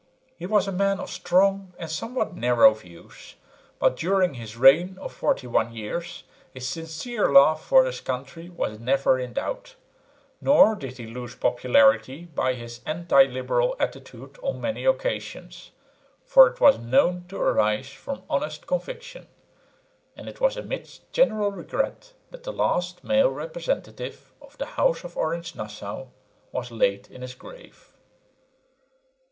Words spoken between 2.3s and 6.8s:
narrow views, but during his reign of 41 years his